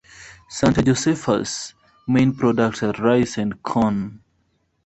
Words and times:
Santa 0.49 0.81
Josefa's 0.81 1.75
main 2.07 2.33
products 2.33 2.81
are 2.81 2.91
rice 2.93 3.37
and 3.37 3.61
corn. 3.61 4.19